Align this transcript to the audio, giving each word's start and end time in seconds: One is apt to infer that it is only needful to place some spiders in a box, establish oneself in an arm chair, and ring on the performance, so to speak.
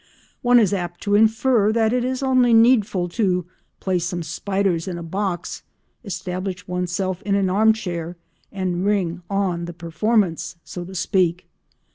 One 0.41 0.57
is 0.57 0.73
apt 0.73 1.01
to 1.01 1.13
infer 1.13 1.71
that 1.73 1.93
it 1.93 2.03
is 2.03 2.23
only 2.23 2.55
needful 2.55 3.07
to 3.09 3.45
place 3.79 4.03
some 4.05 4.23
spiders 4.23 4.87
in 4.87 4.97
a 4.97 5.03
box, 5.03 5.61
establish 6.03 6.67
oneself 6.67 7.21
in 7.21 7.35
an 7.35 7.51
arm 7.51 7.71
chair, 7.71 8.17
and 8.51 8.83
ring 8.83 9.21
on 9.29 9.65
the 9.65 9.73
performance, 9.73 10.55
so 10.63 10.83
to 10.85 10.95
speak. 10.95 11.47